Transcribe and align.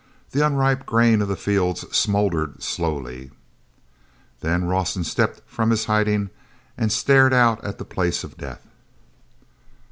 The 0.31 0.43
unripe 0.43 0.87
grain 0.87 1.21
of 1.21 1.27
the 1.27 1.35
fields 1.35 1.85
smoldered 1.95 2.63
slowly. 2.63 3.29
Then 4.39 4.65
Rawson 4.65 5.03
stepped 5.03 5.41
from 5.45 5.69
his 5.69 5.85
hiding 5.85 6.31
and 6.75 6.91
stared 6.91 7.33
out 7.35 7.63
at 7.63 7.77
the 7.77 7.85
Place 7.85 8.23
of 8.23 8.35
Death. 8.35 8.65